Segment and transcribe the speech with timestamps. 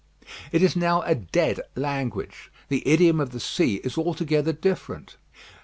[0.51, 2.49] It is now a dead language.
[2.69, 5.15] The idiom of the sea is altogether different.